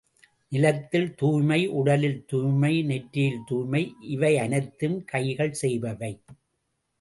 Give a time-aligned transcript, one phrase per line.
[0.51, 3.83] நிலத்தில் துய்மை, உடலில் துய்மை, நெற்றியில் தூய்மை
[4.09, 6.11] இவையனைத்தும் கைகள் செய்பவை.